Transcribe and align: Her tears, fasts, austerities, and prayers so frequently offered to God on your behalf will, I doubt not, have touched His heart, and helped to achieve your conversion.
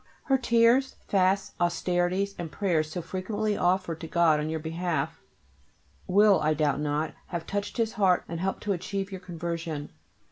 Her 0.23 0.37
tears, 0.39 0.95
fasts, 1.07 1.53
austerities, 1.61 2.33
and 2.39 2.51
prayers 2.51 2.89
so 2.91 3.03
frequently 3.03 3.55
offered 3.55 4.01
to 4.01 4.07
God 4.07 4.39
on 4.39 4.49
your 4.49 4.59
behalf 4.59 5.21
will, 6.07 6.39
I 6.41 6.55
doubt 6.55 6.79
not, 6.79 7.13
have 7.27 7.45
touched 7.45 7.77
His 7.77 7.93
heart, 7.93 8.23
and 8.27 8.39
helped 8.39 8.63
to 8.63 8.73
achieve 8.73 9.11
your 9.11 9.21
conversion. 9.21 9.91